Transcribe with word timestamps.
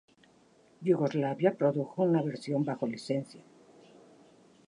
Yugoslavia 0.81 1.53
produjo 1.55 2.01
una 2.01 2.23
versión 2.23 2.65
bajo 2.65 2.87
licencia. 2.87 3.43